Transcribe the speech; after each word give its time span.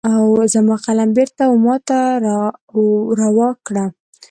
زما 0.53 0.75
قلم 0.85 1.09
بیرته 1.17 1.43
وماته 1.49 1.99
را 2.25 2.39
روا 3.19 3.49
کړه 3.65 3.85